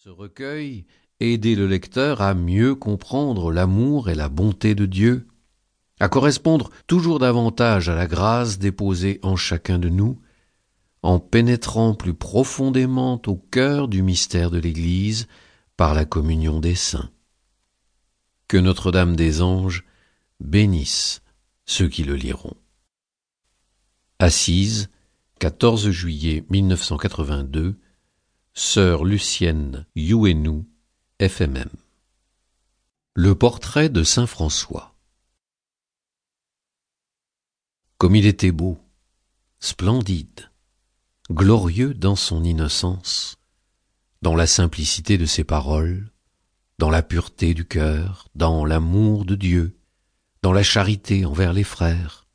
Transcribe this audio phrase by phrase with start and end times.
[0.00, 0.84] Ce recueil
[1.18, 5.26] aider le lecteur à mieux comprendre l'amour et la bonté de Dieu,
[5.98, 10.22] à correspondre toujours davantage à la grâce déposée en chacun de nous,
[11.02, 15.26] en pénétrant plus profondément au cœur du mystère de l'Église
[15.76, 17.10] par la communion des saints.
[18.46, 19.84] Que Notre-Dame des Anges
[20.38, 21.22] bénisse
[21.66, 22.54] ceux qui le liront.
[24.20, 24.90] Assise,
[25.40, 27.74] 14 juillet 1982,
[28.54, 30.66] Sœur Lucienne Youenou,
[31.20, 31.68] FMM.
[33.14, 34.96] Le portrait de Saint François.
[37.98, 38.78] Comme il était beau,
[39.60, 40.50] splendide,
[41.30, 43.38] glorieux dans son innocence,
[44.22, 46.10] dans la simplicité de ses paroles,
[46.78, 49.78] dans la pureté du cœur, dans l'amour de Dieu,
[50.42, 52.26] dans la charité envers les frères,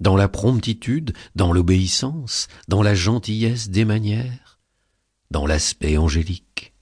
[0.00, 4.55] dans la promptitude, dans l'obéissance, dans la gentillesse des manières,
[5.30, 6.74] dans l'aspect angélique.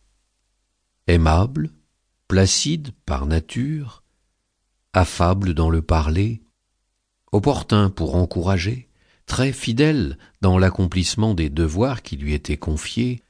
[1.07, 1.71] Aimable,
[2.29, 4.03] placide par nature,
[4.92, 6.42] affable dans le parler,
[7.33, 8.89] opportun pour encourager,
[9.27, 13.22] très fidèle dans l'accomplissement des devoirs qui lui étaient confiés,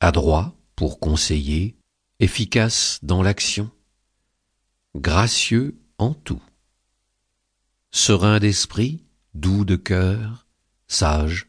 [0.00, 1.76] adroit pour conseiller,
[2.20, 3.70] efficace dans l'action,
[4.96, 6.42] gracieux en tout,
[7.90, 9.04] serein d'esprit,
[9.34, 10.46] doux de cœur,
[10.88, 11.46] sage,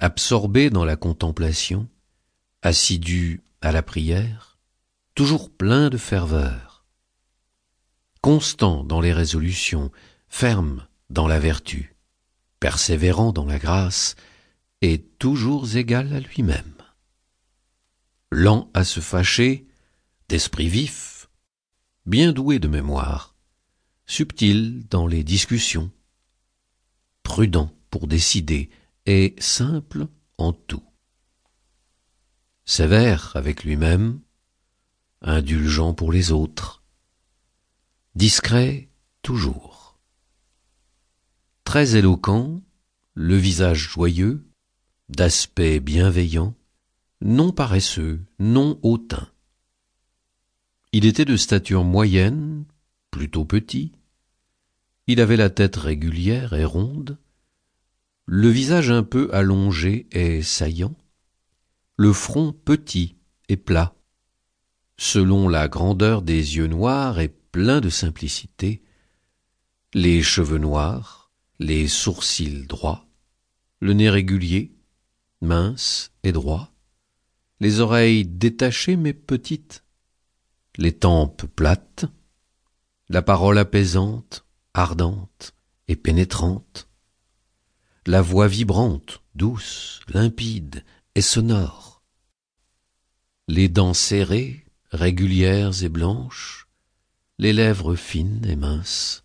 [0.00, 1.86] absorbé dans la contemplation,
[2.62, 4.58] assidu à la prière,
[5.14, 6.86] toujours plein de ferveur,
[8.22, 9.92] constant dans les résolutions,
[10.28, 11.94] ferme dans la vertu,
[12.60, 14.16] persévérant dans la grâce,
[14.82, 16.74] et toujours égal à lui-même.
[18.32, 19.66] Lent à se fâcher,
[20.30, 21.28] d'esprit vif,
[22.06, 23.34] bien doué de mémoire,
[24.06, 25.90] subtil dans les discussions,
[27.22, 28.70] prudent pour décider,
[29.38, 30.06] simple
[30.38, 30.84] en tout.
[32.64, 34.20] Sévère avec lui-même,
[35.22, 36.84] indulgent pour les autres,
[38.14, 38.88] discret
[39.22, 39.98] toujours.
[41.64, 42.62] Très éloquent,
[43.14, 44.46] le visage joyeux,
[45.08, 46.54] d'aspect bienveillant,
[47.20, 49.28] non paresseux, non hautain.
[50.92, 52.64] Il était de stature moyenne,
[53.10, 53.92] plutôt petit.
[55.08, 57.18] Il avait la tête régulière et ronde,
[58.32, 60.94] le visage un peu allongé et saillant,
[61.96, 63.16] le front petit
[63.48, 63.92] et plat,
[64.96, 68.84] selon la grandeur des yeux noirs et pleins de simplicité,
[69.94, 73.08] les cheveux noirs, les sourcils droits,
[73.80, 74.76] le nez régulier,
[75.40, 76.72] mince et droit,
[77.58, 79.82] les oreilles détachées mais petites,
[80.76, 82.04] les tempes plates,
[83.08, 85.52] la parole apaisante, ardente
[85.88, 86.89] et pénétrante,
[88.10, 90.84] la voix vibrante, douce, limpide
[91.14, 92.02] et sonore.
[93.46, 96.66] Les dents serrées, régulières et blanches,
[97.38, 99.22] les lèvres fines et minces,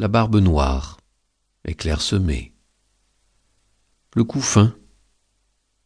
[0.00, 0.98] la barbe noire
[1.64, 2.52] et clairsemée,
[4.16, 4.76] le cou fin,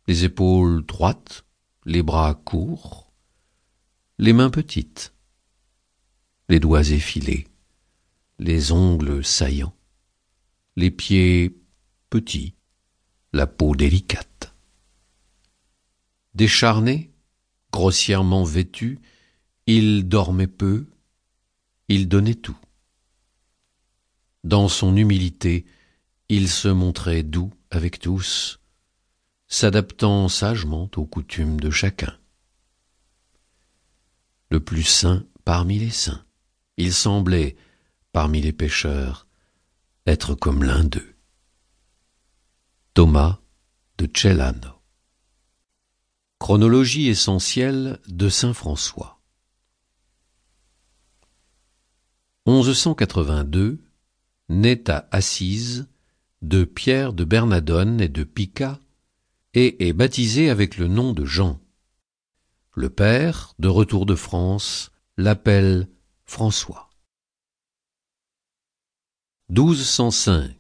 [0.07, 1.45] les épaules droites,
[1.85, 3.13] les bras courts,
[4.17, 5.13] les mains petites,
[6.49, 7.47] les doigts effilés,
[8.39, 9.77] les ongles saillants,
[10.75, 11.55] les pieds
[12.11, 12.55] petit,
[13.33, 14.55] la peau délicate.
[16.35, 17.11] Décharné,
[17.73, 19.01] grossièrement vêtu,
[19.67, 20.87] il dormait peu,
[21.89, 22.59] il donnait tout.
[24.45, 25.67] Dans son humilité,
[26.29, 28.61] il se montrait doux avec tous,
[29.47, 32.17] s'adaptant sagement aux coutumes de chacun.
[34.51, 36.25] Le plus saint parmi les saints,
[36.77, 37.57] il semblait,
[38.13, 39.27] parmi les pécheurs,
[40.07, 41.18] être comme l'un d'eux.
[42.99, 43.39] Thomas
[43.99, 44.83] de Celano.
[46.41, 49.21] Chronologie essentielle de Saint François.
[52.49, 53.79] 1182
[54.49, 55.87] naît à Assise
[56.43, 58.81] de Pierre de Bernadone et de Pica
[59.55, 61.61] et est baptisé avec le nom de Jean.
[62.75, 65.89] Le père, de retour de France, l'appelle
[66.25, 66.91] François.
[69.51, 70.58] 1205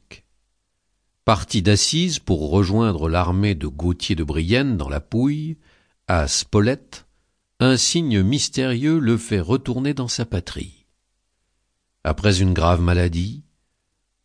[1.28, 5.58] parti d'Assise pour rejoindre l'armée de Gauthier de Brienne dans la Pouille,
[6.06, 7.04] à Spolète,
[7.60, 10.86] un signe mystérieux le fait retourner dans sa patrie.
[12.02, 13.42] Après une grave maladie,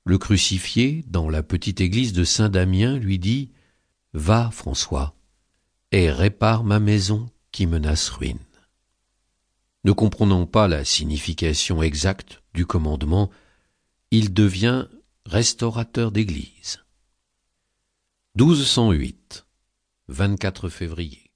[0.05, 3.51] le crucifié, dans la petite église de Saint-Damien, lui dit
[4.13, 5.13] Va, François,
[5.91, 8.39] et répare ma maison qui menace ruine.
[9.83, 13.29] Ne comprenant pas la signification exacte du commandement,
[14.09, 14.87] il devient
[15.25, 16.82] restaurateur d'église.
[18.35, 19.45] 1208
[20.07, 21.32] 24 février